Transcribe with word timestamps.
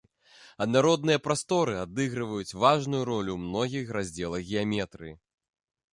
Аднародныя 0.65 1.19
прасторы 1.27 1.73
адыгрываюць 1.83 2.57
важную 2.63 3.03
ролю 3.11 3.31
ў 3.35 3.39
многіх 3.53 3.85
раздзелах 3.99 4.41
геаметрыі. 4.55 5.13